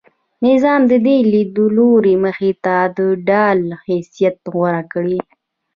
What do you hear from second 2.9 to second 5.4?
د ډال حیثیت غوره کړی.